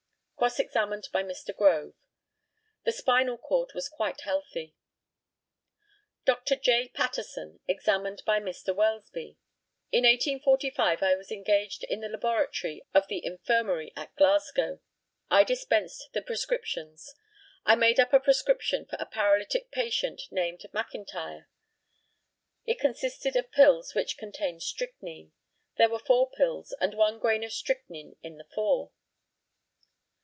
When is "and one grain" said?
26.81-27.43